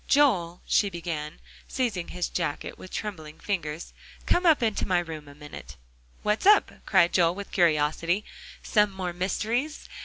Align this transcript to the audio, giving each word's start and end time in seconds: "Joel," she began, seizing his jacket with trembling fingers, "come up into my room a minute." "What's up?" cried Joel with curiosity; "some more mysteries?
"Joel," 0.07 0.63
she 0.65 0.89
began, 0.89 1.39
seizing 1.67 2.07
his 2.07 2.27
jacket 2.27 2.75
with 2.75 2.89
trembling 2.89 3.39
fingers, 3.39 3.93
"come 4.25 4.47
up 4.47 4.63
into 4.63 4.87
my 4.87 4.97
room 4.97 5.27
a 5.27 5.35
minute." 5.35 5.75
"What's 6.23 6.47
up?" 6.47 6.71
cried 6.87 7.13
Joel 7.13 7.35
with 7.35 7.51
curiosity; 7.51 8.25
"some 8.63 8.89
more 8.89 9.13
mysteries? 9.13 9.87